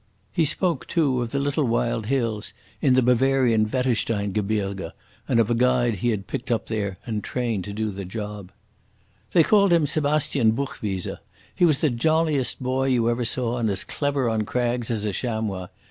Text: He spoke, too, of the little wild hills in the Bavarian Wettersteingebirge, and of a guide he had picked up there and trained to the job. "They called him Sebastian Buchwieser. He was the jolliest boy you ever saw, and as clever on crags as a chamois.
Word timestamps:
He 0.31 0.45
spoke, 0.45 0.87
too, 0.87 1.21
of 1.21 1.29
the 1.29 1.37
little 1.37 1.65
wild 1.65 2.07
hills 2.07 2.53
in 2.81 2.95
the 2.95 3.03
Bavarian 3.03 3.67
Wettersteingebirge, 3.69 4.91
and 5.27 5.39
of 5.39 5.51
a 5.51 5.53
guide 5.53 5.97
he 5.97 6.09
had 6.09 6.25
picked 6.25 6.49
up 6.51 6.65
there 6.65 6.97
and 7.05 7.23
trained 7.23 7.65
to 7.65 7.91
the 7.91 8.03
job. 8.03 8.51
"They 9.33 9.43
called 9.43 9.71
him 9.71 9.85
Sebastian 9.85 10.53
Buchwieser. 10.53 11.19
He 11.53 11.65
was 11.65 11.81
the 11.81 11.91
jolliest 11.91 12.63
boy 12.63 12.85
you 12.87 13.11
ever 13.11 13.23
saw, 13.25 13.59
and 13.59 13.69
as 13.69 13.83
clever 13.83 14.27
on 14.27 14.41
crags 14.41 14.89
as 14.89 15.05
a 15.05 15.13
chamois. 15.13 15.67